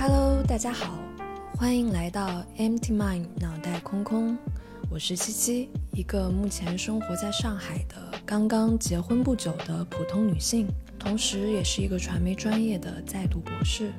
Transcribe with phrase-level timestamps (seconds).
[0.00, 0.98] Hello，大家好，
[1.58, 4.34] 欢迎来到 Empty Mind 脑袋空空。
[4.88, 10.66] 我是七七，一个目前生活在上海的刚刚结婚不久的普通女性，
[10.98, 13.92] 同时也是一个传媒专业的在读博士。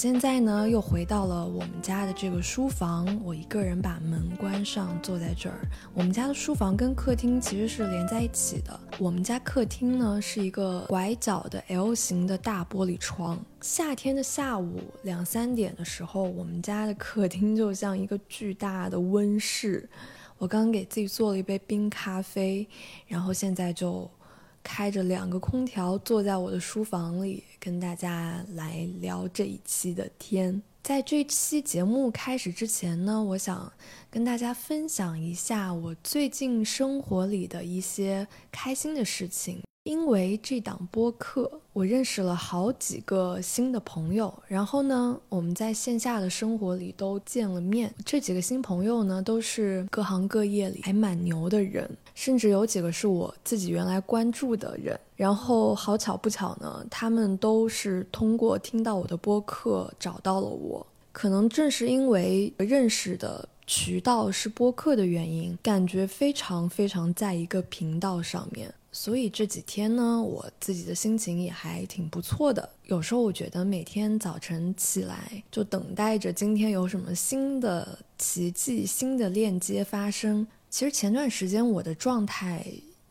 [0.00, 3.20] 现在呢，又回到了我们家的这个书房。
[3.24, 5.58] 我一个人把门关上，坐在这儿。
[5.92, 8.78] 我们家的书房跟客厅其实是连在一起的。
[9.00, 13.44] 我们家客厅呢，是一个拐角的 L 型的大玻璃窗。
[13.60, 19.90] 夏天的下午两三点的时候，我们家的客厅就像一个巨大的温室。
[20.36, 22.64] 我刚给自己做了一杯冰咖啡，
[23.08, 24.08] 然后现在就。
[24.68, 30.62] 开着两个空调，坐在我的书房里，跟大家来聊这一期的天。
[30.82, 33.72] 在这期节目开始之前呢，我想
[34.10, 39.62] 跟大家分享一下我最近生活里的一些开心的事情。
[39.84, 47.90] 因为这档播客，我认识了好几个新的朋友，然后呢，我们在线下的生活里都见了面。
[48.04, 51.88] 这几个新朋友呢，都是各行各业里还蛮牛的人，
[52.18, 54.98] 甚至有几个是我自己原来关注的人。
[55.14, 60.84] 然后好巧不巧呢，他们都是通过听到我的播客找到了我。
[61.12, 68.74] 可能正是因为认识的渠道是播客的原因，感觉非常非常在一个频道上面。
[68.90, 72.68] 所以这几天呢，我自己的心情也还挺不错的。
[72.86, 80.44] 有时候我觉得每天早晨起来就等待着今天有什么新的奇迹、新的链接发生。
[80.70, 82.64] 其实前段时间我的状态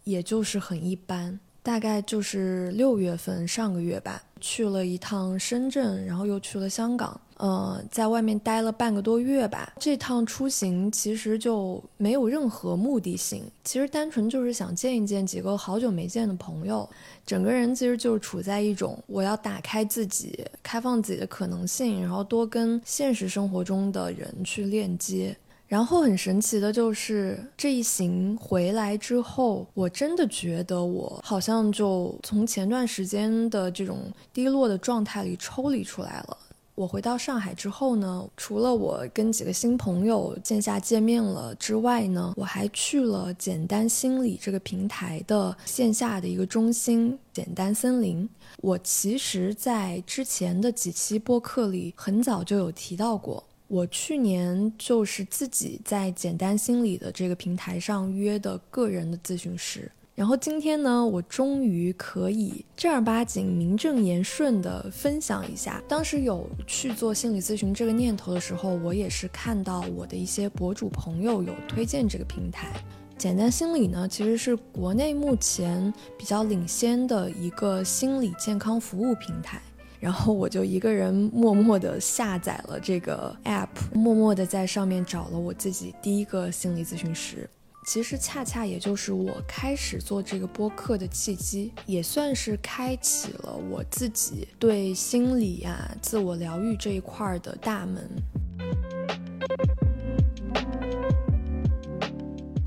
[0.03, 1.39] 也就是很一般。
[1.63, 9.73] 大概就是六月份，上个月吧，去了一趟深圳，然后又去了香港，呃，在外面待了半个多月吧。
[9.77, 16.89] 这趟出行其实就没有任何目的性，其实单纯就是想见一见几个好久没见的朋友，
[17.25, 25.35] 整个人其实就是处在一种我要打开自己，开放自己的可能性，然后多跟现实生活中的人去链接。
[25.67, 33.99] 然后很神奇的就是这一行回来之后，我真的觉得我好像就从前段时间的这种
[34.31, 36.37] 低落的状态里抽离出来了。
[36.73, 48.29] 我回到上海之后呢，除了我跟几个新朋友线下见面了之外呢，我还去了简单心理这个平台的线下的一个中心——简单森林。
[48.61, 53.43] 我其实，在之前的几期播客里很早就有提到过。
[53.67, 65.83] 我去年就是自己在简单心理的这个平台上约的个人的咨询师，然后今天呢，我终于可以正儿八经、名正言顺的分享一下。
[65.85, 72.71] 当时有去做心理咨询这个念头的时候，我也是看到我的一些博主朋友有推荐这个平台。
[73.17, 79.61] 简单心理呢，其实是国内目前比较领先的一个心理健康服务平台。
[79.99, 87.49] 然后我就一个人默默地下载了这个 app，默默地在上面找了我自己第一个心理咨询师。
[87.85, 98.09] 其实恰恰也就是我开始做这个播客的契机，也算是开启了我自己对心理呀、自我疗愈这一块的大门。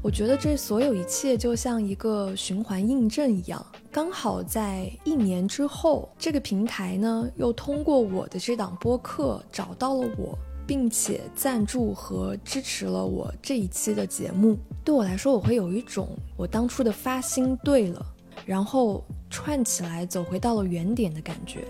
[0.02, 14.56] 我觉得这所有一切就像一个循环印证一样，刚好在一年之后，这个平台呢又通过我的这档播客找到了我，并且赞助和支持了我这一期的节目。
[14.82, 18.06] 对我来说，我会有一种我当初的发心对了，
[18.46, 21.66] 然后串起来走回到了原点的感觉。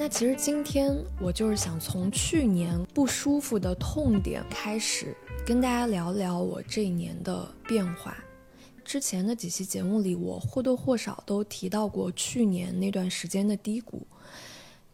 [0.00, 5.14] 那其实今天我就是想从去年不舒服的痛点开始，
[5.46, 8.16] 跟大家聊聊我这一年的变化。
[8.82, 14.06] 之前的几期节目里，我或多或少都提到过去年那段时间的低谷，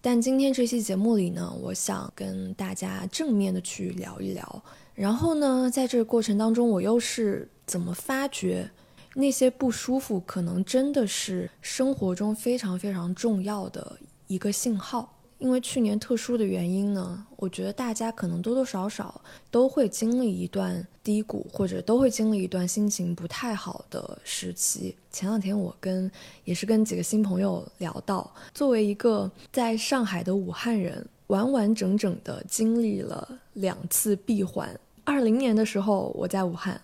[0.01, 4.63] 但今天这期节目里呢，我想跟大家正面的去聊一聊。
[4.93, 8.69] 然后呢，在这个过程当中，我又是怎么发觉
[9.15, 14.01] 那些不舒服可能真的是生活中非常非常重要的。
[14.27, 19.21] 一个信号，因为去年特殊的原因呢，我觉得大家可能多多少少
[19.51, 24.97] 都会经历一段低谷，或者都会经历一段心情不太好的时期。
[25.11, 26.11] 前两天我跟
[26.45, 34.79] 也是跟几个新朋友聊到，作为一个在上海的武汉人，完完整整的经历了两次闭环。
[35.05, 36.81] 二零年的时候我在武汉，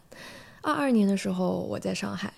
[0.62, 2.32] 二二年的时候我在上海，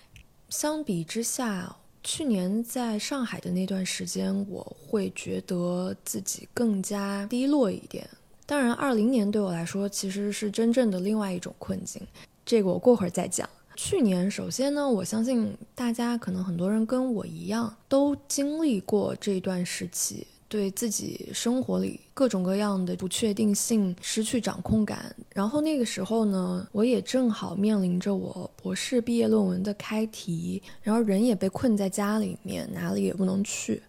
[0.49, 1.75] 相比之下。
[2.05, 8.07] 去年在上海的那段时间，我会觉得自己更加低落一点，
[8.45, 11.99] 当然，二零年对我来说其实是真正的另外一种困境，
[12.45, 13.49] 这个我过会儿再讲。
[13.75, 20.27] 去年，首先呢，我相信大家可能很多人跟我一样，都经历过这段时期。
[20.47, 33.81] 对自己生活里各种各样的不确定性失去掌控感，然后那个时候呢，我也正好面临着我博士毕业论文的开题，然后人也被困在家里面，哪里也不能去。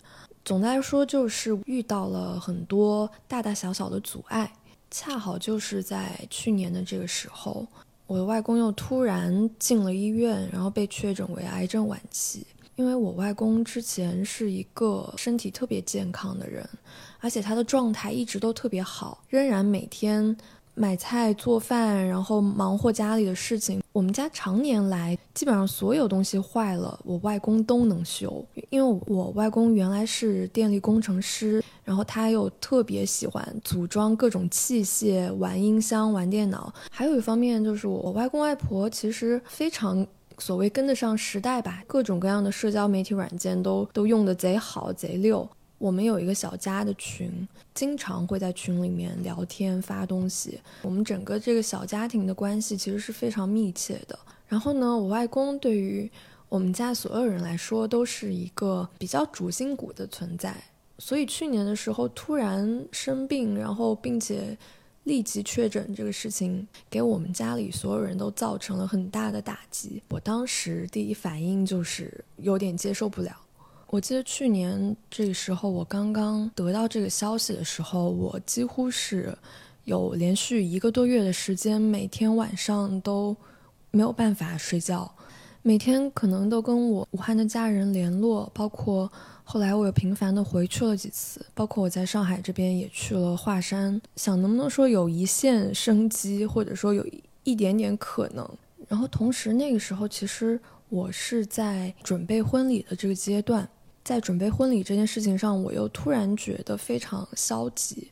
[0.45, 4.51] 总的来说，就是遇到了很多大大小小的阻碍。
[4.91, 7.67] 恰好就是在去年的这个时候，
[8.07, 12.47] 我的外公又突然进了医院，然后被确诊为癌症晚期。
[12.77, 16.69] 因为我外公之前是一个身体特别健康的人，
[17.21, 20.37] 而且他的状态一直都特别好，仍然每天
[20.75, 23.83] 买菜做饭，然后忙活家里的事情。
[23.93, 28.45] 我们家常年来基本上所有东西坏了，我外公都能修。
[28.69, 36.71] 因为我外公原来是电力工程师，然后他又特别喜欢组装各种器械、玩音箱、玩电脑。
[36.91, 40.07] 还有一方面就是我外公外婆其实非常。
[40.39, 45.49] 所谓跟得上时代吧，各种各样的社交媒体软件都都用的贼好贼溜。
[45.79, 50.61] 我们有一个小家的群，经常会在群里面聊天发东西。
[50.83, 54.19] 我们整个这个小家庭的关系其实是非常密切的。
[54.47, 56.11] 然后呢，我外公对于
[56.49, 60.55] 我们家所有人来说都是一个比较主心骨的存在。
[60.99, 64.57] 所以去年的时候突然生病，然后并且。
[65.07, 70.03] 立即确诊这个事情给我们家里所有人都造成了很大的打击。
[70.09, 73.35] 我当时第一反应就是有点接受不了。
[73.87, 79.33] 我记得去年这个时候，我刚刚得到这个消息的时候，我几乎是
[79.85, 83.37] 有连续一个多月的时间，每天晚上都
[83.93, 85.15] 没有办法睡觉，
[85.67, 89.11] 每天可能都跟我武汉的家人联络，包括。
[89.43, 97.05] 后来我又频繁的回去了几次，包括我在上海这边也去了华山，想能不能说有一线生机，或者说有
[97.43, 98.49] 一点点可能。
[98.87, 103.69] 然后同时那个时候，其实我是在准备婚礼的这个阶段，
[104.05, 108.09] 在准备婚礼这件事情上，我又突然觉得非常消极。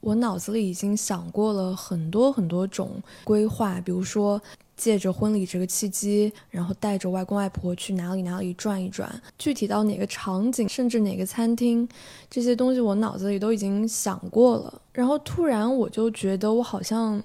[0.00, 4.38] 我脑子里已经想过了很多很多种规划，比如说。
[4.78, 11.86] 借着婚礼这个契机，然后带着外公外婆去哪里哪里转一转，具体到哪个场景，甚至哪个餐厅，
[12.30, 14.80] 这些东西我脑子里都已经想过了。
[14.92, 17.22] 然后突然我就觉得，我好像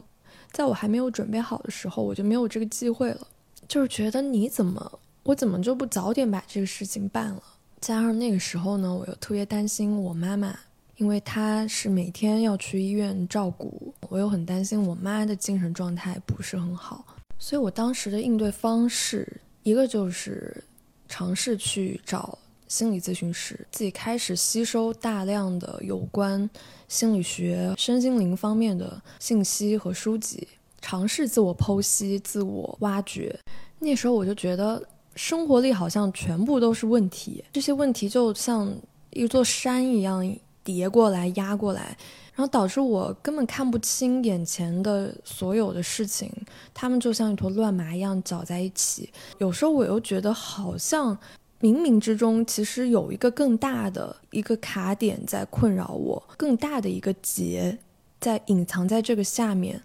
[0.52, 3.28] 在我还没有准备好的时候，我就没有这个机会了。
[3.68, 7.42] 就是觉得你怎么，我怎么就不早点把这个事情办了？
[7.80, 10.58] 加上那个时候呢，我又特别担心我妈妈，
[10.98, 17.06] 因为她是每天要去医院照顾，我又很担心我妈的精神状态不是很好。
[17.38, 20.64] 所以我当时的应对方式，一个就是
[21.08, 22.38] 尝试去找
[22.68, 26.50] 心理咨询师，自己开始吸收大量的有关
[26.88, 30.48] 心理学、身心灵方面的信息和书籍，
[30.82, 33.38] 尝试自我剖析、自我挖掘。
[33.80, 34.82] 那时候我就觉得
[35.16, 38.74] 生活里好像全部都是问题，这些问题就像
[39.12, 41.98] 一座山一样叠过来、压过来。
[42.36, 46.32] 然后导致我根本看不清眼前的所有的事情，
[46.74, 49.12] 他们就像一坨乱麻一样搅在一起。
[49.38, 51.16] 有时候我又觉得，好像
[51.62, 57.78] 冥冥之中其实有一个更大的一个卡点在困扰我，更大的一个结
[58.20, 59.80] 在隐藏在这个下面。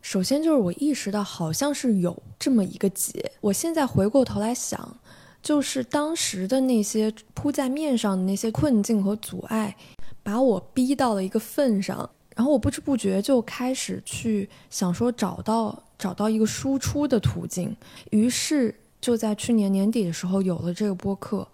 [0.00, 3.32] 首先就是我意识到，好像是有这么一个结。
[3.40, 4.96] 我现在回过头来想，
[5.42, 9.76] 就是当时的那些铺在面上的那些困境和阻碍。
[10.28, 17.74] 把我逼到了一个份上，然后我不知不觉就开始去想说找到找到一个输出的途径，
[18.10, 21.48] 于是就在去年年底的时候有了这个播客。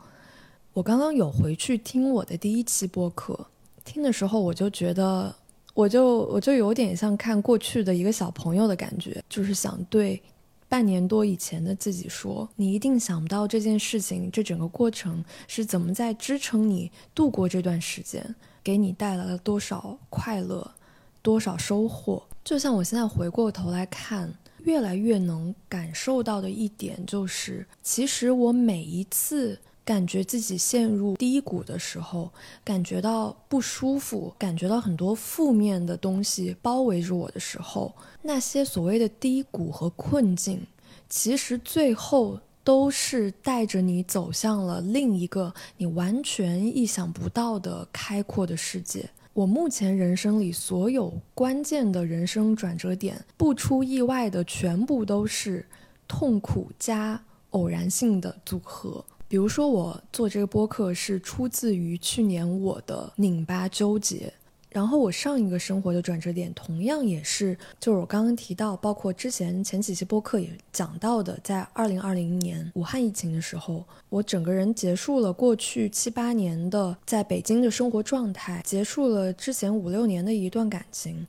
[0.72, 3.46] 我刚刚有回去听我的第一期播客，
[3.84, 5.32] 听的时候我就觉得，
[5.72, 10.20] 我就我就有点像看过去的一个小朋友的感觉，就是想对
[10.68, 18.34] 半年多以前的自己说，你一定想不到这件事情，这整个过程是怎么在支撑你度过这段时间。
[18.64, 20.72] 给你带来了多少快乐，
[21.20, 22.22] 多少收获？
[22.42, 32.30] 就像我现在回过头来看，越来越能感受到的一点就是，其实我每一次感觉自己陷入低谷的时候，
[32.64, 40.66] 感觉到不舒服，感觉到很多负面的东西包围着我的时候，那些所谓的低谷和困境，
[41.08, 42.40] 其实最后。
[42.64, 49.08] 都是带着你走向了另一个你完全意想不到的开阔的世界。
[49.34, 55.66] 我目前人生里所有关键的人生转折点，不出意外的，全部都是
[56.08, 59.04] 痛苦加偶然性的组合。
[59.26, 64.32] 比如说，我做这个播客是出自于去年我的拧巴纠结，
[64.74, 81.24] 然后我上一个生活的转折点，同样也是，就是我刚刚提到，包括之前前几期播客也讲到的，在二零二零年武汉疫情的时候，我整个人结束了过去七八年的在北京的生活状态，结束了之前五六年的一段感情，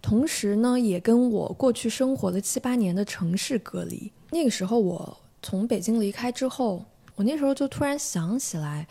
[0.00, 4.10] 同时呢，也跟我过去生活了七八年的城市隔离。
[4.30, 6.82] 那个时候，我从北京离开之后，
[7.14, 8.88] 我那时候就突然想起来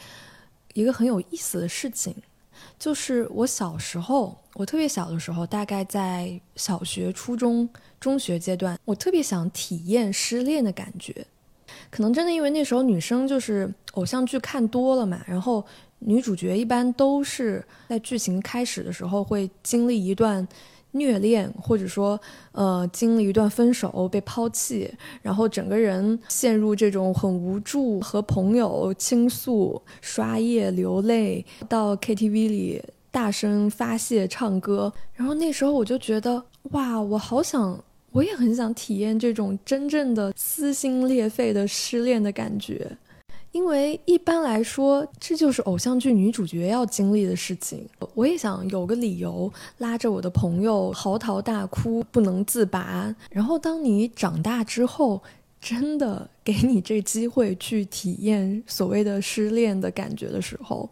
[0.75, 2.15] 一个很有意思的事情。
[2.77, 7.67] 就是我小时候，我特别小的时候，大概在小学、初中、
[7.99, 11.25] 中学阶段，我特别想体验失恋的感觉。
[11.89, 15.65] 可能真的因为那时候女生就是偶像剧看多了嘛，然后
[15.99, 20.47] 女主角一般都是在剧情开始的时候会经历一段。
[20.95, 22.19] 虐恋，或者说，
[22.53, 24.89] 呃，经历一段分手被抛弃，
[25.21, 34.91] 然后整个人陷入这种很无助，和朋友倾诉、刷夜、流泪，到 KTV 里大声发泄、唱歌。
[35.13, 42.97] 然后那时候我就觉得，哇，我好想，我也很想体验这种真正的撕心裂肺的失恋的感觉。
[43.55, 47.87] 因为一般来说，这就是偶像剧女主角要经历的事情。
[48.13, 53.15] 我也想有个理由拉着我的朋友嚎啕大哭，不能自拔。
[53.29, 55.23] 然后，当你长大之后，
[55.61, 60.89] 真的给你这机会去体验所谓的失恋的感觉的时候，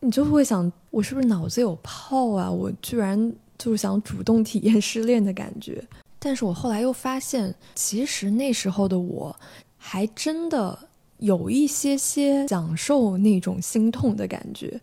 [0.00, 2.50] 你就会想：我是不是脑子有泡啊？
[2.50, 5.86] 我居然就是想主动体验失恋的感觉。
[6.18, 9.36] 但是我后来又发现，其实那时候的我，
[9.76, 10.78] 还真的。
[11.18, 14.80] 有一些些享受那种心痛的感觉。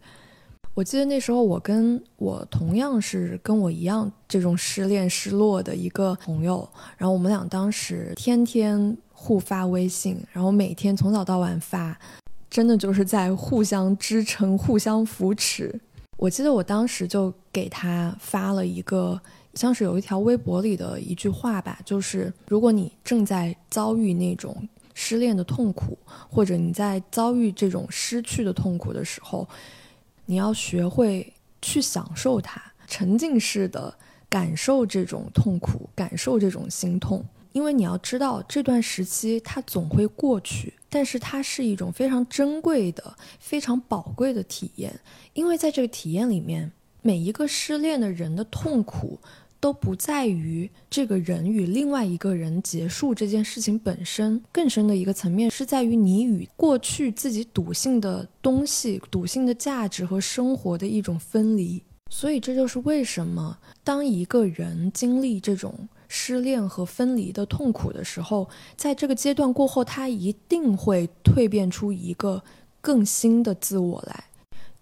[0.76, 11.96] 我记得那时候，我跟我同样是跟我一样这种失恋失落的一个朋友，然后我们俩当时天天互发微信，然后每天从早到晚发，
[12.50, 15.80] 真的就是在互相支撑、互相扶持。
[16.18, 19.22] 我记得我当时就给他发了一个，
[19.54, 24.68] 像是有一条微博里的一句话吧，就是如果你正在遭遇那种。
[24.94, 25.98] 失恋的痛苦，
[26.30, 29.48] 或者你在遭遇这种失去的痛苦的时候，
[30.26, 33.94] 你要学会去享受它，沉浸式的
[34.30, 37.26] 感受这种痛苦，感受这种心痛。
[37.52, 45.00] 因为你要知道，这段时期它总会过去，但是它是一种非常珍贵的、非常宝贵的体验。
[45.34, 46.72] 因为在这个体验里面，
[47.02, 49.20] 每一个失恋的人的痛苦。
[49.64, 61.82] 都不在于这个人与另外一个人结束这件事情本身，更深的一个层面是在于你与过去自己笃信的东西、笃信的价值和生活的一种分离。
[62.10, 72.44] 所以这就是为什么当一个人经历这种失恋和分离的痛苦的时候，在这个阶段过后，他一定会蜕变出一个
[72.82, 74.26] 更新的自我来。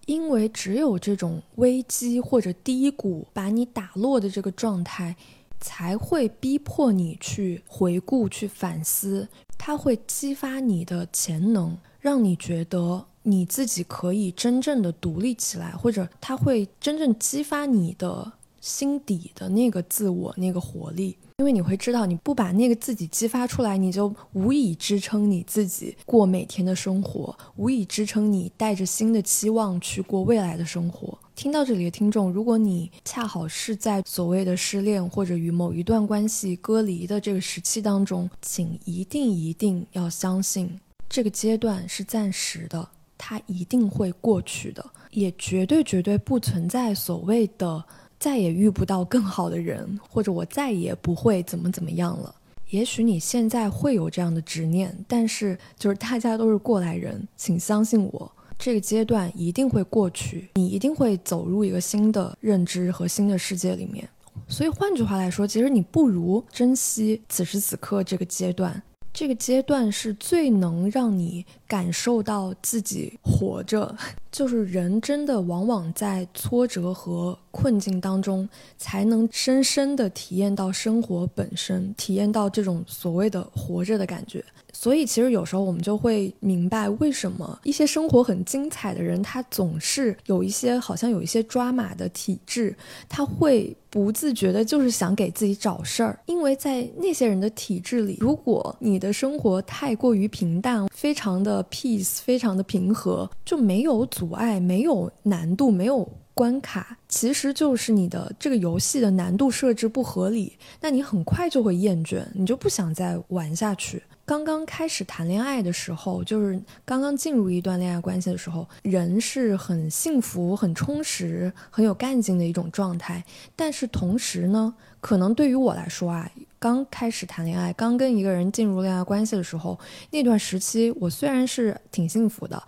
[0.05, 5.15] 因为只有这种危机或者低谷把你打落的这个状态，
[5.59, 9.27] 才会逼迫你去回顾、去反思。
[9.57, 21.15] 它会激发你的潜能，让你觉得你自己可以真正的独立起来，或者它会真正激发你的心底的那个自我、那个活力。
[21.41, 31.17] 因为你会知道，你不把那个自己激发出来，你就无以支撑你自己过每天的生活，无以支撑你带着新的期望去过未来的生活。
[31.33, 40.79] 听到这里的听众，如果你恰好是在所谓的失恋或者与某一段关系割离的这个时期当中，请一定一定要相信，
[41.09, 47.83] 这个阶段是暂时的，它一定会过去的，也绝对绝对不存在所谓的。
[48.21, 52.35] 再也遇不到更好的人，或者我再也不会怎么怎么样了。
[52.69, 64.07] 也许你现在会有这样的执念，但是就是大家都是过来人，请相信我，这个阶段一定会过去，你一定会走入一个新的认知和新的世界里面。
[64.47, 68.79] 所以换句话来说，其实你不如珍惜此时此刻这个阶段。
[69.13, 73.93] 这个阶段是最能让你感受到自己活着，
[74.31, 78.47] 就是人真的往往在挫折和困境当中，
[78.77, 84.43] 才能深深的体验到生活本身，体验到这种所谓的活着的感觉。
[84.73, 92.73] 所以，其实有时候我们就会明白，为什么一些生活很精彩的人，他总是有一些好像有一些抓马的体质，
[93.09, 96.17] 他会不自觉的，就是想给自己找事儿。
[96.25, 106.95] 因为在那些人的体质里，如果你的生活太过于平淡，非常的 peace，非常的平和，就没有阻碍，没有难度，没有关卡。
[107.09, 114.03] 其实就是你的这个游戏的难度设置不合理，那你很快就会厌倦，你就不想再玩下去。
[114.23, 123.23] 刚刚开始谈恋爱的时候，就是刚刚进入一段恋爱关系的时候，人是很幸福、很充实、很有干劲的一种状态。
[123.55, 129.77] 但是同时呢，可能对于我来说啊，刚开始谈恋爱、刚跟一个人进入恋爱关系的时候，
[130.11, 132.61] 那段时期我虽然是挺幸福的，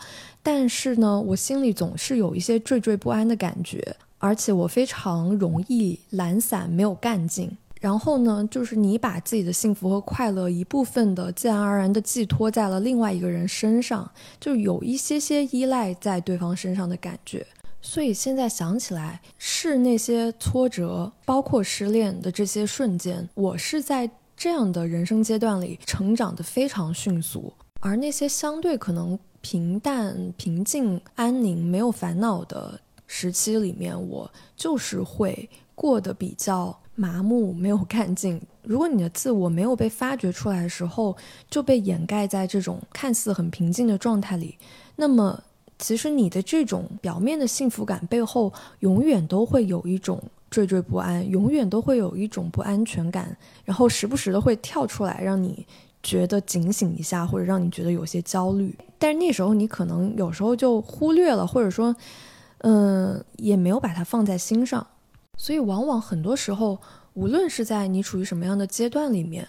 [0.43, 3.95] 但是呢，我心里总是有一些惴惴不安的感觉。
[4.19, 7.51] 而且我非常容易懒散，没有干劲。
[7.81, 14.09] 然后呢，就是你把自己的幸福和快乐一部分的自然而然的寄托在了另外一个人身上，
[14.39, 17.45] 就有一些些依赖在对方身上的感觉。
[17.81, 32.79] 所以现在想起来，是那些挫折，包括失恋的这些瞬间，我是在这样的人生阶段里成长的非常迅速，而那些相对可能平淡、平静、安宁、没有烦恼的。
[33.05, 38.41] 时期里面，我就是会过得比较麻木，没有干劲。
[38.63, 41.15] 如果你的自我没有被发掘出来的时候，
[41.49, 44.57] 就被掩盖在这种看似很平静的状态里，
[44.95, 45.43] 那么
[45.77, 50.19] 其实你的这种表面的幸福感背后，永远都会有一种
[50.49, 53.35] 惴惴不安，永远都会有一种不安全感，
[53.65, 55.67] 然后时不时的会跳出来，让你
[56.03, 58.77] 觉得警醒一下，或者让你觉得有些焦虑。
[58.99, 61.95] 但是那时候你可能有时候就忽略了，或者说。
[62.65, 64.87] 嗯，也没有把它放在心上，
[65.37, 66.79] 所以往往很多时候，
[67.13, 69.45] 无论是在你处于什么样的阶段里面，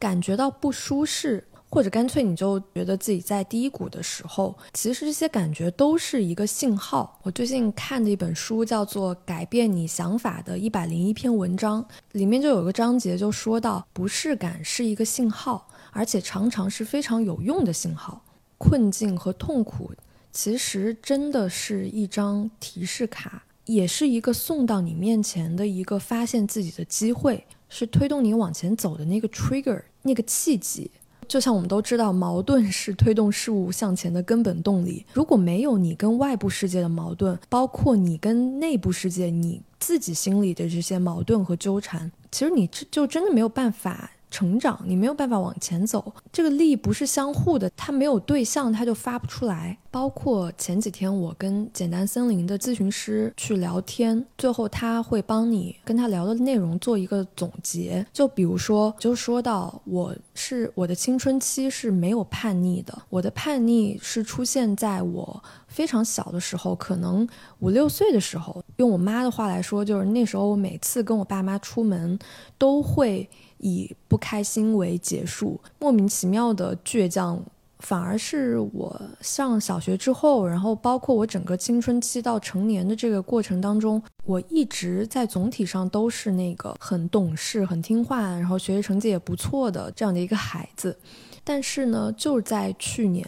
[0.00, 7.20] 感觉到不舒适，或者干脆你就觉得自己在低谷的时候，其实这些感觉都是一个信号。
[7.22, 18.22] 我最近看的一本书叫做《改变你想法的一百零一篇文章》，里面就有个章节就说到，不适感是一个信号，而且常常是非常有用的信号。
[18.58, 19.92] 困境和痛苦。
[20.32, 30.90] 其实真的是一张提示卡，也是一个送到你面前的一个发现自己的机会，是推动你往前走的那个 trigger，那个契机。
[31.26, 35.04] 就像我们都知道，矛盾是推动事物向前的根本动力。
[35.12, 44.12] 如果没有你跟外部世界的矛盾，包括你跟内部世界你自己心里的这些矛盾和纠缠，其实你就真的没有办法。
[44.36, 49.78] 成长，你没有办法往前走，这个力不是相互的，它没有对象，它就发不出来。
[49.90, 58.06] 包括前几天我跟简单森林的咨询师去聊天，最后他会帮你跟他聊的内容做一个总结。
[58.12, 67.26] 就比如说，就说到我是我的青春期是没有叛逆的，我的叛逆是出现在我非常小的时候，可能
[67.60, 68.62] 五六岁的时候。
[68.76, 72.18] 用我妈的话来说，就是那时候我每次跟我爸妈出门
[72.58, 73.26] 都会。
[73.58, 77.42] 以不开心为结束，莫名其妙的倔强，
[77.78, 90.98] 反而是我上小学之后，然后包括我整个青春期到成年的这个过程当中，我一直在总体上都是那个很懂事、很听话，然后学习成绩也不错的这样的一个孩子。
[91.44, 93.26] 但是呢，就在去年。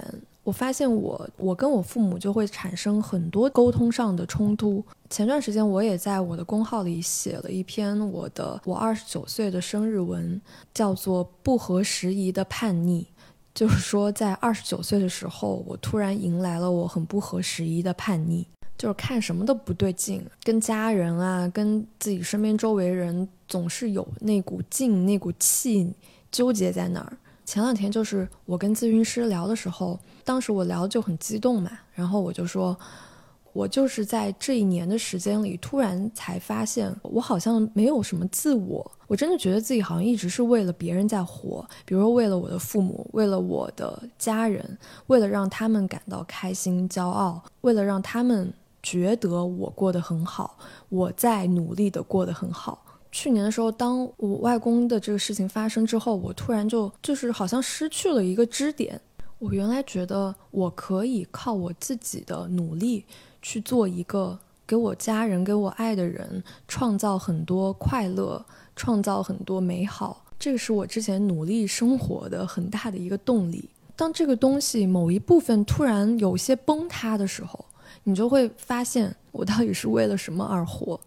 [0.48, 4.82] 我发现我我跟我父母就会产生很多沟通上的冲突。
[5.10, 10.40] 前段时间我也在我的公号里写了一篇我的我二十九岁的生日文，
[10.72, 13.02] 叫做《不合时宜的叛逆》，
[13.54, 18.46] 就是说在二十九岁的时候，我突然迎来了我很不合时宜的叛逆，
[18.78, 25.92] 就是看什么都不对劲，跟家人啊，跟自己身边周围人总是有那股劲、那股气
[26.32, 27.12] 纠结在那儿。
[27.48, 29.98] 前两天就是我跟咨询师聊的时候。
[30.22, 32.76] 当时我聊就很激动嘛，然后我就说，
[33.54, 38.92] 我就是在这一年的时间里，突然才发现，我好像没有什么自我。
[39.06, 50.58] 我真的觉得自己好像一直是为了别人在活，比如说为了我的父母，为了我的家人，为了让他们感到开心、骄傲，为了让他们觉得我过得很好，
[50.90, 52.84] 我在努力的过得很好。
[53.10, 59.00] 去年的时候，当我外公的这个事情发生之后，我突然就就是好像失去了一个支点。
[59.38, 63.04] 我原来觉得我可以靠我自己的努力
[63.40, 68.44] 去做一个给我家人、给我爱的人创造很多快乐、
[68.74, 73.70] 创造很多美好，这个是我之前努力生活的很大的一个动力。
[73.94, 77.64] 当这个东西某一部分突然有些崩塌的时候，
[78.04, 81.00] 你就会发现我到底是为了什么而活？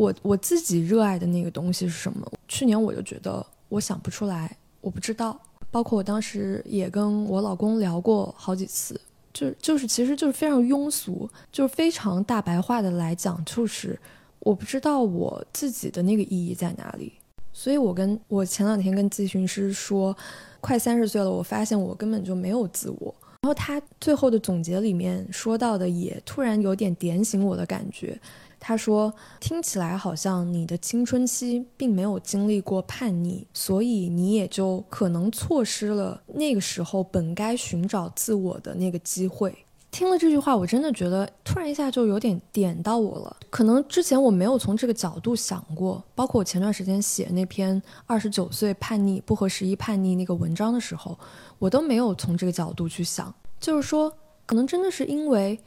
[0.00, 2.26] 我我自己热爱的那个东西是什么？
[2.48, 5.38] 去年我就觉得我想不出来，我不知道。
[5.70, 8.98] 包括我当时也跟我老公聊过好几次，
[9.34, 13.96] 就就是其实就是非常庸俗，就是非常大白话的来讲，就是
[14.38, 17.12] 我不知道我自己的那个意义在哪里。
[17.52, 20.16] 所以我跟我前两天跟咨询师说，
[20.62, 23.14] 快三十岁了，我发现我根本就没有自我。
[23.42, 28.18] 然后他最后的总结里面说到的，也突然有点点醒我的感觉。
[28.60, 39.52] 他说：“听起来好像你的青春期并没有经历过叛逆，所以你也就可能错失了那个时候本该寻找自我的那个机会。”
[39.90, 43.36] 听了这句话，我真的觉得突然一下就有点点到我了。
[43.50, 51.18] 可能之前我没有从这个角度想过，包括我前段时间写那篇二十九岁叛逆不合时宜叛逆那个文章的时候，
[51.58, 53.34] 我都没有从这个角度去想。
[53.58, 54.12] 就是说，
[54.46, 55.58] 可能真的是因为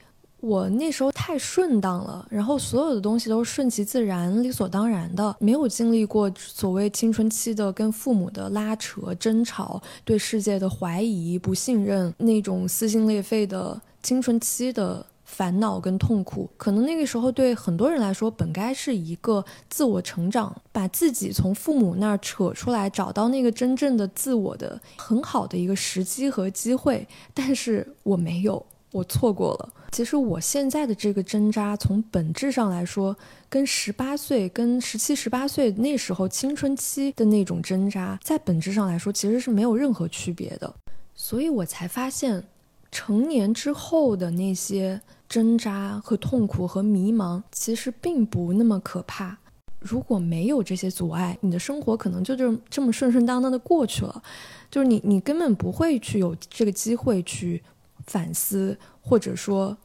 [0.44, 13.80] 我那时候太顺当了，然后所有的东西都是顺其自然、理所当然的，没有经历过所谓青春期的跟父母的拉扯、争吵、对世界的怀疑、不信任那种撕心裂肺的。
[14.02, 27.08] 青春期的烦恼跟痛苦，可能那个时候对很多人来说，本该是一个自我成长，把自己从父母那儿扯出来，找到那个真正的自我的很好的一个时机和机会。
[27.32, 29.72] 但是我没有，我错过了。
[29.94, 33.16] 其实我现在的这个挣扎，从本质上来说，
[33.48, 40.74] 跟十八岁、跟十七、十八岁那时候青春期的那种挣扎，在本质上来说，其实是没有任何区别的。
[41.14, 42.42] 所以我才发现。
[42.90, 49.36] 成年之后的那些挣扎和痛苦和迷茫，其实并不那么可怕。
[49.80, 54.22] 如果没有这些阻碍，你的生活可能就这这么顺顺当当的过去了。
[54.70, 57.60] 就是你，你根本不会去有这个机会去
[58.06, 59.76] 反思，或者说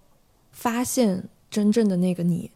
[0.59, 2.51] 发现真正的那个你。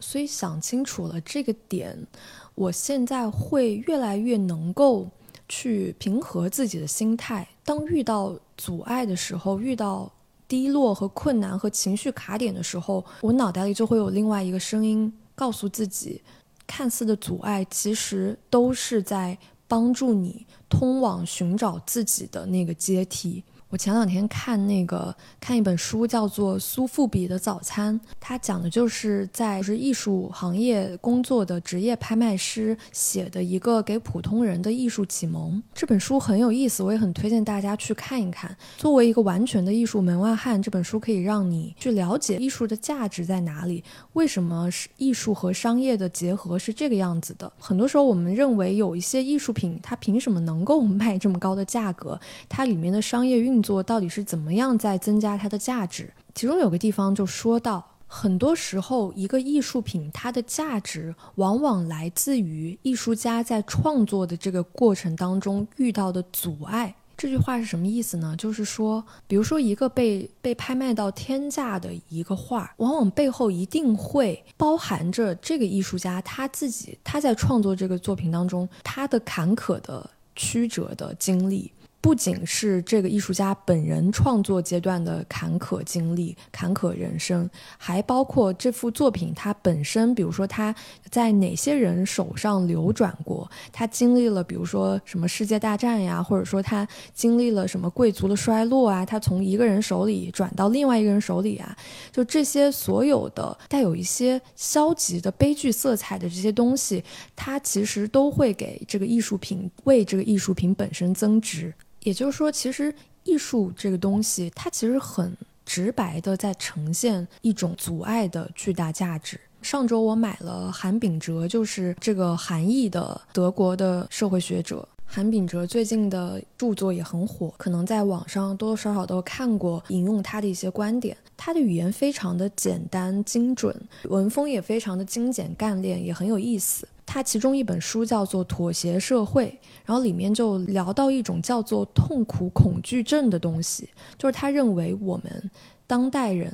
[0.00, 2.06] 所以想清楚了这个点，
[2.54, 5.08] 我现在会越来越能够。
[5.50, 7.48] 去平和自己的心态。
[7.64, 10.12] 当遇到阻碍的时候，遇到
[10.46, 16.20] 低落和困难和情绪卡点的时候，我脑袋里就会有另外一个声音告诉自己：
[16.66, 23.42] 看似的阻碍，其实都是在帮助你通往寻找自己的那个阶梯。
[23.70, 35.62] 我前两天看那个看一本书，叫做《苏富比的早餐》，它讲的就是在是艺术行业工作的职业拍卖师写的一个给普通人的艺术启蒙。
[35.74, 38.56] 这本书很有意思，我也很推荐大家去看一看。
[38.78, 47.52] 作为一个完全的艺术门外汉，这本书可以让你去了解艺术的价值在哪里，为什么是艺术和商业的结合是这个样子的。
[47.58, 52.18] 很多时候我们认为有一些艺术品，它凭什么能够 卖这么高的价格？
[52.48, 56.12] 它里面的商业运作到底是怎么样在增加它的价值？
[56.34, 66.94] 其中有个地方就说到，很多时候一个艺术品它的价值往往来自于艺术家在创作的这个过程当中遇到的阻碍。
[67.16, 68.36] 这句话是什么意思呢？
[68.38, 81.72] 就是说，比如说一个被被拍卖到天价的一个画，往往背后一定会包含着这个艺术家他自己他在创作这个作品当中他的坎坷的曲折的经历。
[82.00, 90.74] 不仅是这个艺术家本人创作阶段的坎坷经历、坎坷人生，还包括这幅作品它本身，比如说他
[91.10, 101.76] 在哪些人手上流转过，他经历了比如说什么世界大战呀，或者说他经历了什么贵族的衰落啊，他从一个人手里转到另外一个人手里啊，
[102.12, 107.02] 就这些所有的带有一些消极的悲剧色彩的这些东西，
[107.34, 111.74] 它其实都会给这个艺术品为这个艺术品本身增值。
[112.02, 119.38] 也就是说，其实艺术这个东西，它其实很直白的在呈现一种阻碍的巨大价值。
[119.60, 124.88] 上周我买了韩炳哲，就是这个韩裔的德国的社会学者。
[125.10, 131.16] 韩炳哲最近的著作也很火，可能在网上多多少少都看过，引用他的一些观点。
[131.34, 136.86] 他的语言非常的简单精准，文风也非常的精简干练，也很有意思。
[137.06, 139.46] 他其中一本书叫做《妥协社会》，
[139.86, 145.50] 然后里面就聊到一种叫做痛苦恐惧症的东西，就是他认为我们
[145.86, 146.52] 当代人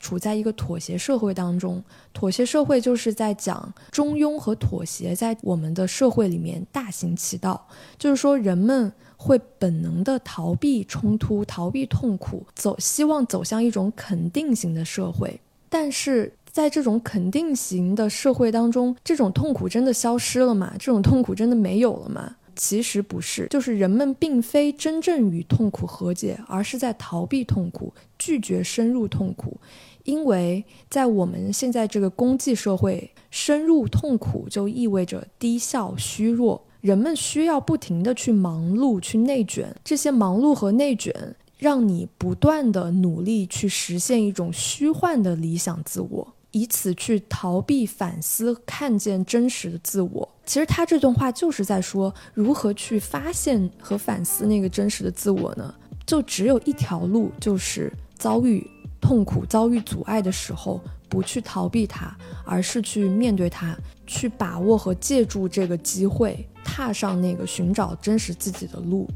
[0.00, 1.80] 处在一个妥协社会当中，
[2.12, 16.32] 妥协社会就是在讲中庸和妥协在我们的社会里面大行其道，就是说人们会本能的逃避冲突、逃避痛苦，走希望走向一种肯定型的社会，但是。
[16.52, 20.74] 在这种肯定型的社会当中，这种痛苦真的消失了吗？
[20.80, 22.34] 这种痛苦真的没有了吗？
[22.56, 29.58] 其实不是，就是人们并非真正与痛苦和解，而是在逃避痛苦，拒绝深入痛苦。
[30.04, 36.62] 因为在我们现在这个公济社会，深入痛苦就意味着低效、虚弱。
[36.80, 41.36] 人们需要不停的去忙碌、去内卷，这些忙碌和内卷。
[41.58, 50.26] 让你不断的努力去实现一种虚幻的理想自我，以此去逃避反思，看见真实的自我。
[50.46, 55.74] 其实他这段话就是在说，如何去发现和反思那个真实的自我呢？
[56.06, 58.66] 就只有一条路，就是遭遇
[59.00, 69.08] 痛苦、遭遇阻碍的时候，不去逃避它，而是去面对它，去把握和借助这个机会，踏上那个寻找真实自己的路。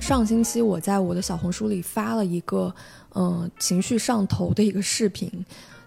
[0.00, 2.72] 上星期我在我的小红书里发了一个，
[3.14, 5.30] 嗯，情绪上头的一个视频。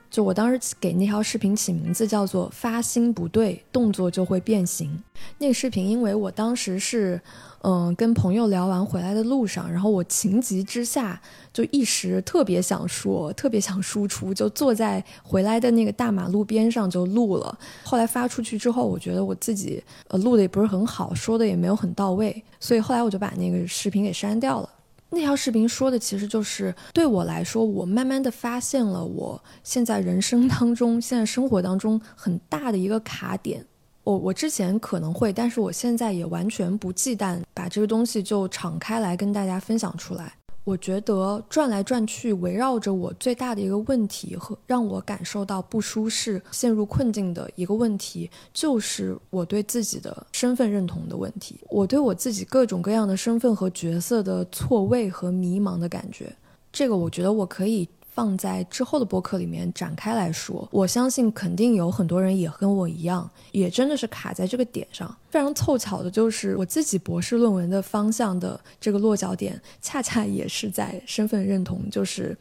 [0.10, 5.02] 就我当时给那条视频起名字叫做“发心不对，动作就会变形”。
[5.38, 7.22] 那个视频，因为我当时是，
[7.62, 11.22] 嗯，跟朋友聊完回来的路上，然后我情急之下
[11.54, 17.58] 就一时特别想说，特别想输出，就坐在回来的那个大马路边上就录了。
[17.84, 24.69] 后来发出去之后，我觉得我自己呃录的也不是很好，说的也没有很到位，所以后来我就把那个视频给删掉了。
[25.12, 33.65] 那条视频说的其实就是对我来说，我慢慢的发现了我现在人生当中、现在生活当中很大的一个卡点。
[34.04, 40.34] 我我之前可能会，但是我现在也完全不忌惮把这个东西就敞开来跟大家分享出来。
[40.69, 51.60] 我觉得转来转去，围绕着我最大的一个问题和让我感受到不舒适、陷入困境的一个问题，就是我对自己的身份认同的问题。
[51.69, 56.32] 我对我自己各种各样的身份和角色的错位和迷茫的感觉，
[56.71, 57.89] 这个我觉得我可以。
[58.19, 65.15] 放在之后的播客里面展开来说，我相信肯定有很多人也跟我一样，也真的是卡在这个点上。
[65.29, 72.38] 非常凑巧的就是我自己博士论文的方向的这个落脚点，恰恰也是在身份认同，就是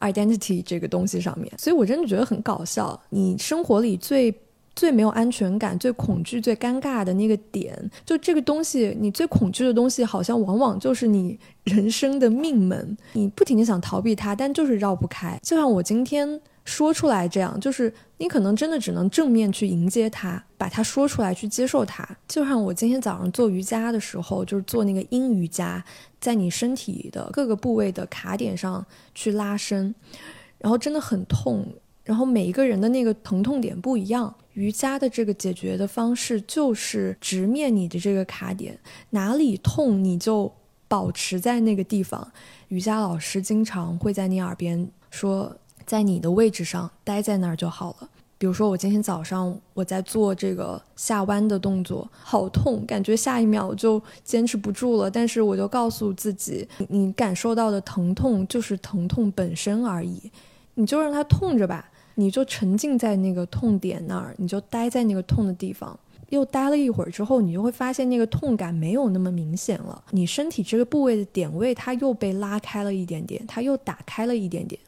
[0.00, 1.50] identity 这个东西上面。
[1.56, 3.00] 所以我真的觉得很搞笑。
[3.08, 4.30] 你生活里最
[4.74, 12.96] 最没有安全感、最恐惧、最尴尬的那个点，就这个东西，你最恐惧的东西，好像往往就是你人生的命门。
[13.12, 15.38] 你不停的想逃避它，但就是绕不开。
[15.42, 22.08] 就像我今天说出来这样，就是你可能真的只能正面去迎接它，把它说出来，去接受它。
[22.26, 25.84] 就像我今天早上做瑜伽的时候，就是做那个阴瑜伽，
[26.18, 29.94] 在你身体的各个部位的卡点上去拉伸，
[30.58, 31.66] 然后真的很痛。
[32.04, 34.34] 然后每一个人的那个疼痛点不一样。
[34.54, 38.78] 瑜伽的这个解决的方式就是直面你的这个卡点，
[39.10, 40.52] 哪里痛你就
[40.88, 42.30] 保持在那个地方。
[42.68, 48.08] 瑜伽老师经常会在你耳边说，在你的位置上待在那儿就好了。
[48.36, 55.10] 比如说我今天早上我在做这个下弯的动作，好痛，感觉下一秒就坚持不住了。
[55.10, 60.30] 但是我就告诉自己，你感受到的疼痛就是疼痛本身而已，
[60.74, 61.88] 你就让它痛着吧。
[62.14, 65.98] 你就沉浸在那个痛点那儿，你就待在那个痛的地方，
[66.28, 70.04] 又待了一会儿之后，你就会发现那个痛感没有那么明显了。
[70.10, 74.80] 你身体这个部位的点位，它又被拉开了一点点，它又打开了一点点。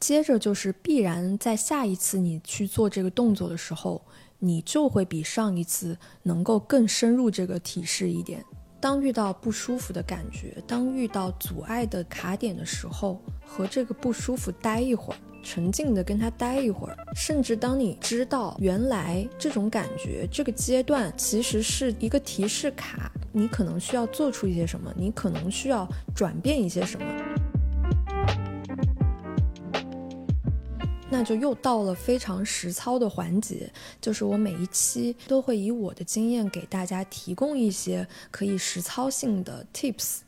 [0.00, 4.02] 接着就是必然在下一次你去做这个动作的时候，
[4.40, 8.44] 你就会比上一次能够更深入这个体式一点。
[8.82, 15.16] 当遇到不舒服的感觉，当遇到阻碍的卡点的时候，和这个不舒服待一会儿。
[15.44, 27.06] 沉静的跟他待一会儿，甚至当你知道原来这种感觉这个阶段其实是一个提示卡，你可能需要做出一些什么，你可能需要转变一些什么，
[31.12, 33.70] 那就又到了非常实操的环节，
[34.00, 40.20] 就是我每一期都会以我的经验给大家提供一些可以实操性的 tips。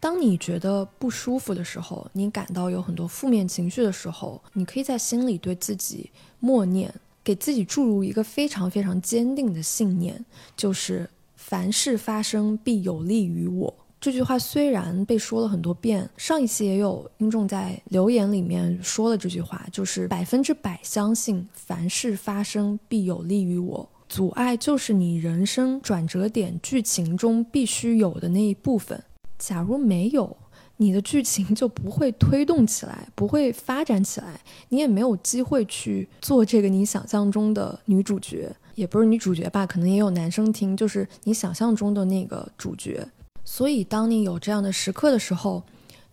[0.00, 6.90] 当你觉得不舒服的时候，你感到有很多负面情绪的时候，你可以在心里对自己默念，
[7.22, 10.24] 给自己注入一个非常非常坚定的信念，
[10.56, 13.74] 就是凡事发生必有利于我。
[14.00, 23.86] 这句话虽然被说了很多遍，上一期也有听众在留言里面说了这句话，就是百分之百相信凡事发生必有利于我。
[24.08, 29.04] 阻碍就是你人生转折点剧情中必须有的那一部分。
[29.38, 30.34] 假如没有
[30.78, 39.66] 你的剧情，就不会推动起来，不会发展起来，你也没有机会去做这个你想象中的女主角，也不是女主角吧？
[39.66, 43.06] 可能也有男生听，就是你想象中的那个主角。
[43.52, 45.60] 所以，当你有这样的时刻的时候，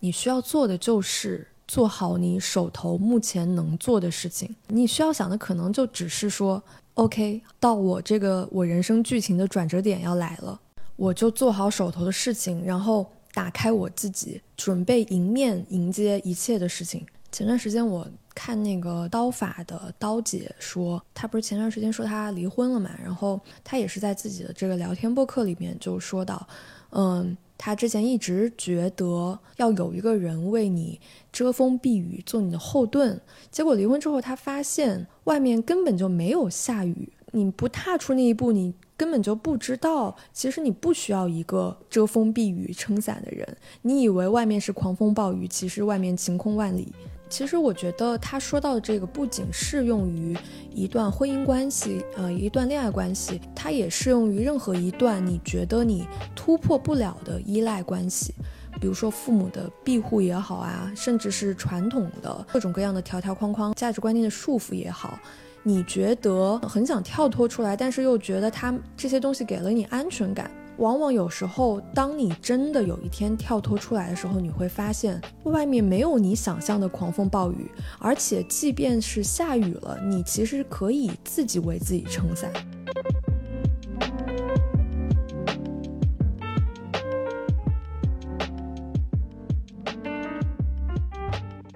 [0.00, 4.56] 你需要做的就是做好你手头目前能做的事情。
[4.66, 6.60] 你需要想的可能就只是说
[6.94, 10.60] ，OK，到我这个我人生剧情的转折点要来了，
[10.96, 13.06] 我就做好手头的事情，然后。
[13.34, 17.06] 打开我自己，准备迎面迎接一切的事情。
[17.30, 26.48] 前段时间我看那个刀法的刀姐说，她不是前段时间说她离婚了嘛，然后她也是在自己的这个聊天播客里面就说到，
[26.90, 33.20] 嗯，他之前一直觉得要有一个人为你遮风避雨，做你的后盾，
[33.50, 37.12] 结果离婚之后，他发现外面根本就没有下雨。
[37.32, 43.46] 你不踏出那一步，你根本就不知道，其实你不需要一个遮风避雨、撑伞的人。
[43.82, 46.88] 你以为外面是狂风暴雨，其实外面晴空万里。
[47.28, 50.36] 其实我觉得他说到的这个不仅适用于
[50.70, 58.34] 一段婚姻关系，呃，一段恋爱关系，它也适用于任何一段你觉得你突破不了的依赖关系，
[58.80, 65.18] 比如说父母的庇护也好啊，甚至是传统的各种各样的条条框框、价值观念的束缚也好，
[65.62, 70.50] 你觉得很想跳脱出来，但是又觉得他这些东西给了你安全感。
[70.78, 82.52] 往往有时候，当你真的有一天跳脱出来的时候，你会发现外面没有你想象的狂风暴雨，而且即便是下雨了，你其实可以自己为自己撑伞。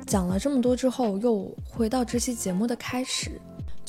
[0.07, 3.41] 讲了这么多之后，又回到这期节目的开始。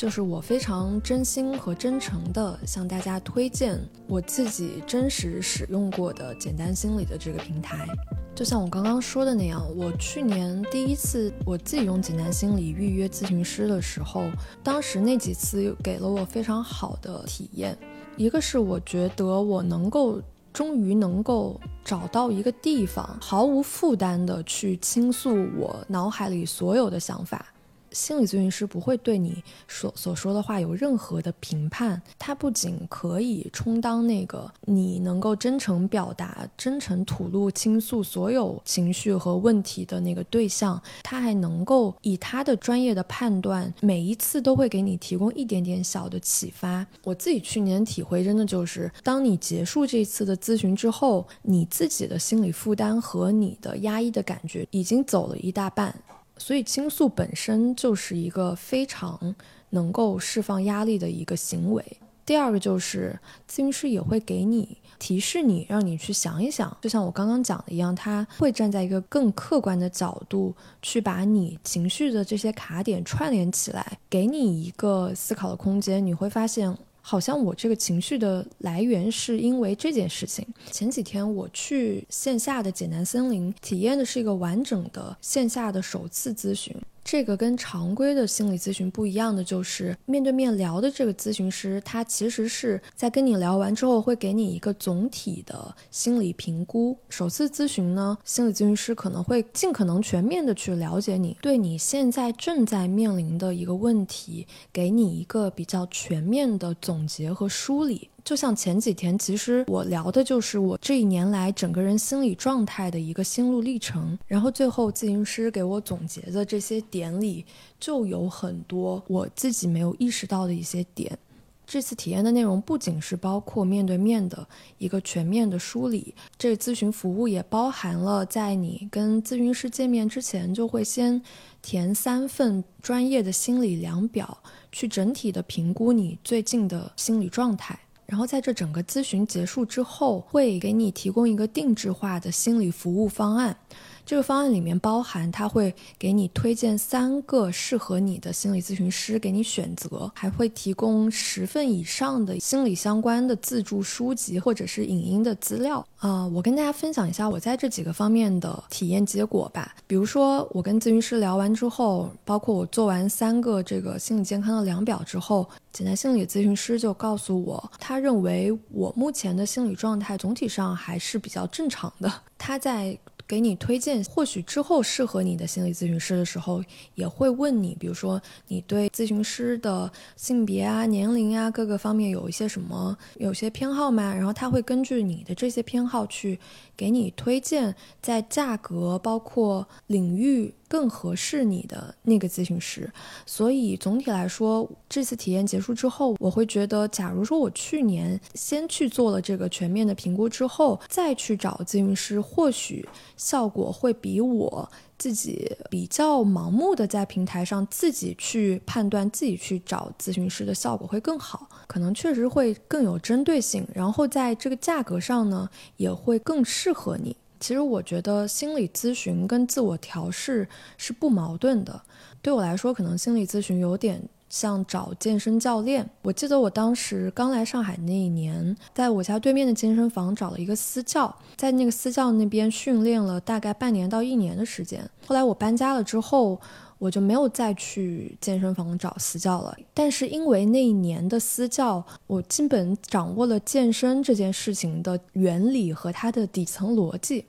[0.03, 7.87] 就是我非常真心和真诚的向大家推荐我自己真实使用过的简单心理的这个平台。
[8.35, 14.25] 就像我刚刚说的那样，我去年第一次我自己用简单心理预约咨询师的时候，
[14.61, 17.77] 当时那几次给了我非常好的体验。
[18.17, 27.52] 一个是我觉得我能够终于能够找到一个地方，毫无负担的去倾诉我脑海里所有的想法。
[27.93, 46.85] 心理咨询师不会对你所所说的话有任何的评判，他不仅可以充当那个你能够真诚表达、真诚吐露、倾诉所有情绪和问题的那个对象，他还能够以他的专业的判断，每一次都会给你提供一点点小的启发。
[47.03, 55.93] 我自己去年体会真的就是，当你结束这次的咨询之后，你自己的心理负担和你的压抑的感觉已经走了一大半。
[56.37, 59.35] 所以倾诉本身就是一个非常
[59.69, 61.83] 能够释放压力的一个行为。
[62.25, 63.19] 第二个就是
[63.49, 76.05] 咨询师也会给你提示你，让你去想一想，就像我刚刚讲的一样，他会站在一个更客观的角度去把你情绪的这些卡点串联起来，给你一个思考的空间。
[76.05, 76.77] 你会发现。
[77.05, 80.47] 好像我这个情绪的来源是因为这件事情。
[80.71, 86.73] 前几天我去线下的简单森林体验的是一个完整的线下的首次咨询。
[87.03, 96.97] 这个跟常规的心理咨询不一样的就是，面对面聊的这个咨询师，他其实是在跟你聊完之后，会给你一个总体的心理评估。
[97.09, 108.09] 首次咨询呢，心理咨询师可能会尽可能全面的去了解你，对你现在正在面临的一个问题，给你一个比较全面的总结和梳理。
[108.23, 114.17] 就像前几天，其实我聊的就是我这一年来整个人心理状态的一个心路历程。
[114.25, 117.45] 然后最后咨询师给我总结的这些点里，
[117.79, 121.17] 就有很多我自己没有意识到的一些点。
[121.65, 124.45] 这次体验的内容不仅是包括面对面的
[124.77, 131.21] 一个全面的梳理，这咨询服务也包含了在你跟咨询师见面之前，就会先
[131.61, 134.37] 填三份专业的心理量表，
[134.71, 137.79] 去整体的评估你最近的心理状态。
[138.05, 143.57] 然后在这整个咨询结束之后，会给你提供一个定制化的心理服务方案。
[144.05, 155.85] 这个方案里面包含，他会给你推荐三个适合你的心理咨询师给你选择，还会提供十份以上的心理相关的自助书籍或者是影音的资料。
[155.97, 159.73] 啊，我跟大家分享一下我在这几个方面的体验结果吧。
[159.87, 172.11] 比如说，我跟咨询师聊完之后，包括我做完三个这个心理健康的量表之后，简单心理咨询师就告诉我，他认为我目前的心理状态总体上还是比较正常的。
[172.37, 176.63] 他在给你推荐或许之后适合你的心理咨询师的时候，
[176.95, 184.13] 也会问你，比如说你对咨询师的性别啊、年龄啊各个方面有一些什么有些偏好吗？
[184.13, 186.39] 然后他会根据你的这些偏好去
[186.75, 190.53] 给你推荐在价格包括领域。
[190.73, 192.91] 更合适你的那个咨询师，
[193.27, 202.83] 所以总体来说，这次体验结束之后，我会觉得，假如说我去年先去做了这个全面的评估之后，再去找咨询师，或许
[203.15, 217.15] 效果会比我自己比较盲目的在平台上自己去判断、自己去找咨询师的效果会更好，可能确实会更有针对性，然后在这个价格上呢，也会更适合你。
[217.43, 221.81] 其实我觉得心理咨询跟自我调试是不矛盾的。
[222.21, 225.89] 对我来说，可能心理咨询有点像找健身教练。
[226.03, 234.89] 我记得我当时刚来上海那一年，在我家对面的健身房找了一个私教，在那个私教那边训练了大概半年到一年的时间。
[235.05, 236.39] 后来我搬家了之后。
[236.83, 239.55] 我就没有再去健身房找私教了。
[239.73, 247.23] 但是因为那一年的私教，我基本掌握了健身这件事情的原理和它的底层逻辑，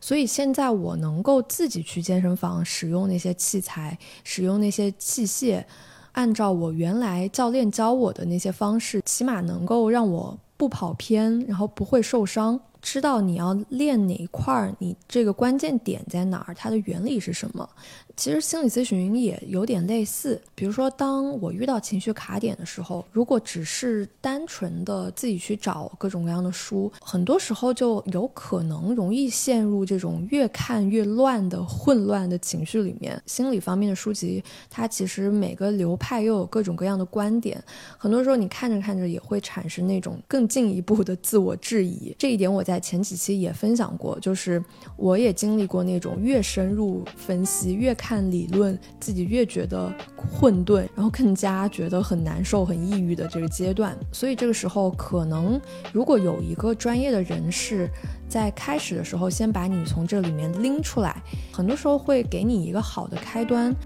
[0.00, 5.64] 所以现在我能够自己去健身房使用那些器材，使用那些器械，
[6.12, 12.60] 按照我原来教练教我的那些方式，起码能够让我不跑偏，然后不会受伤。
[12.82, 17.66] 知道你要练哪一块儿，你这个关键点在哪儿，它的原理是什么？
[18.14, 20.38] 其实心理咨询也有点类似。
[20.54, 33.20] 比如说，当我遇到情绪卡点的时候，如果只是单纯的自己去找各种各样的书，很多时候就有可能容易陷入这种越看越乱的混乱的情绪里面。
[33.24, 37.62] 心理方面的书籍，它其实每个流派又有各种各样的观点，
[37.96, 42.14] 很多时候你看着看着也会产生那种更进一步的自我质疑。
[42.18, 42.71] 这一点我在。
[42.72, 44.64] 在前几期也分享过，就是
[44.96, 53.94] 我也经历过那种越深入分析、越看理论，自己越觉得混沌，然后更加觉得很难受、很抑郁的这个阶段。
[54.10, 55.60] 所以这个时候，可能
[55.92, 57.90] 如果有一个专业的人士
[58.26, 63.76] 在开始的时候先把你从这里面拎出来，很多时候会给你一个好的开端。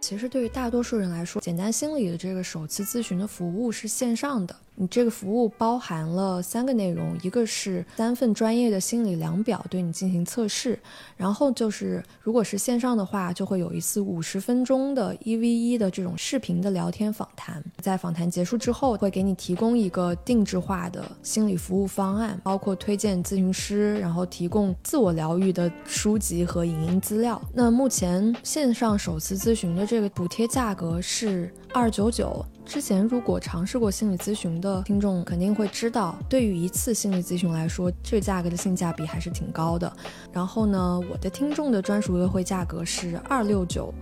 [0.00, 4.54] 其实对于大多数人来说，简单心理的这个首次咨询的服务是线上的。
[4.78, 10.78] 你这个服务包含了三个内容，一个是三份专业的心理量表对你进行测试，
[11.16, 27.40] 然后就是如果是线上的话，就会有一次五十分钟的一 v 一的这种视频的聊天访谈，在访谈结束之后，会给你提供一个定制化的心理服务方案，包括推荐咨询师，然后提供自我疗愈的书籍和影音资料。
[27.54, 32.44] 那目前线上首次咨询的这个补贴价格是二九九。
[32.66, 39.90] 之前如果尝试过心理咨询的听众肯定会知道，对于一次心理咨询来说，这个价格的性价比还是挺高的。
[40.32, 43.94] 然后呢，我的听众的专属优惠价格是二六九。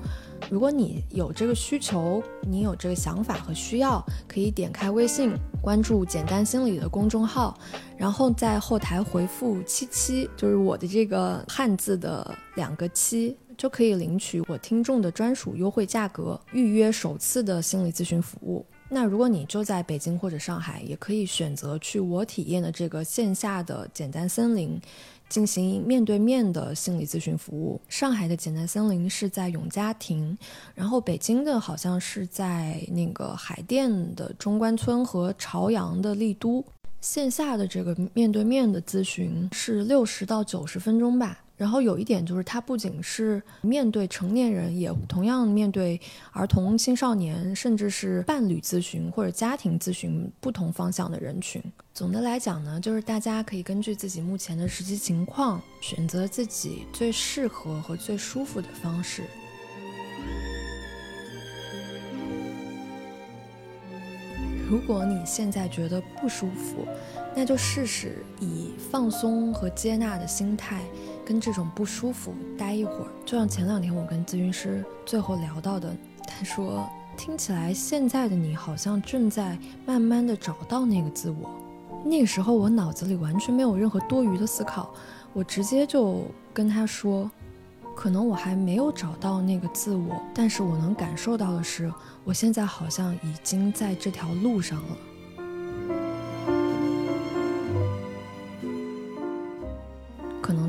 [0.51, 7.59] 如果你有这个需求，你有这个想法和需要，可以点开微信关注“简单心理”的公众号，
[7.97, 13.37] 然后在后台回复“七七”，就是我的这个汉字的两个七。
[13.57, 18.65] 就可以领取我听众的专属优惠价格，预约首次的心理咨询服务。
[18.89, 24.81] 那如果你就在北京或者上海，也可以选择去我体验的这个线下的简单森林，
[25.29, 27.81] 进行面对面的心理咨询服务。
[27.89, 30.37] 上海的简单森林是在永嘉庭，
[30.75, 36.65] 然后北京的好像是在那个海淀的中关村和朝阳的丽都。
[37.01, 41.44] 线下的这个面对面的咨询是六十到九十分钟吧。
[41.57, 46.01] 然后有一点就是，它不仅是面对成年人，也同样面对
[46.33, 51.63] 儿童、青少年，甚至是伴侣咨询或者家庭咨询不同方向的人群。
[51.93, 59.23] 总的来讲呢，就是大家可以根据自己目前的实际情况，选择自己最适合和最舒服的方式。
[64.69, 66.89] 如果你现在觉得不舒服，
[67.37, 70.83] 那就试试以放松和接纳的心态。
[71.25, 75.95] 跟这种不舒服待一会儿，就像前两天我跟咨询师最后聊到的，
[76.27, 81.51] 他说听起来现在的你好像正在慢慢的找到那个自我。
[82.05, 84.93] 那个时候我脑子里完全没有任何多余的思考，
[85.33, 87.31] 我直接就跟他说，
[87.95, 91.91] 可能我还没有找到那个自我，但是我能感受到的是，
[92.25, 94.97] 我现在好像已经在这条路上了。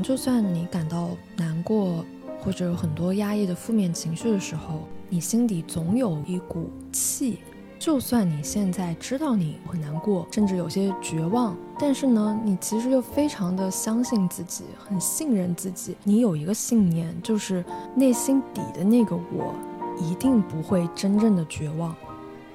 [0.06, 2.04] 就算你感到难过，
[2.38, 7.40] 或者有很多压抑的负面情绪的时候，你心底总有一股气。
[7.76, 15.96] 就算你现在知道你很难过，甚至有些绝望，但是呢，你其实又非常的相信自己，很信任自己。
[16.04, 17.64] 你有一个信念，就是
[17.96, 19.52] 内心底的那个我，
[20.00, 21.92] 一定不会真正的绝望。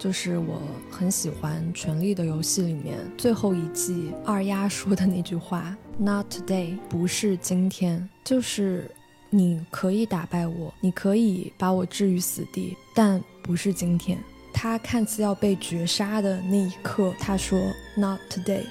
[0.01, 8.89] 就是我很喜欢《权力的游戏》里面最后一季二丫说的那句话：“Not today，不是今天。”就是
[9.29, 14.17] 你可以打败我，你可以把我置于死地，但不是今天。
[14.51, 17.61] 他看似要被绝杀的那一刻，他说
[17.95, 18.63] “Not today”，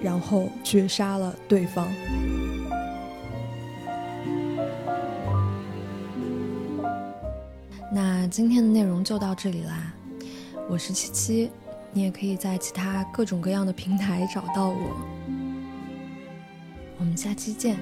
[0.00, 1.88] 然后绝杀了对方。
[7.92, 9.92] 那今天的内容就到这里啦。
[10.68, 11.50] 我是七七，
[11.92, 15.06] 你也可以在其他各种各样的平台找到我。
[16.98, 17.76] 我们下期见。